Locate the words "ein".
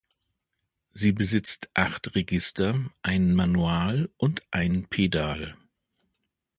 3.03-3.35, 4.49-4.87